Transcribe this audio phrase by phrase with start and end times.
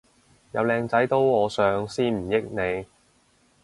[0.53, 2.85] 有靚仔都我上先唔益你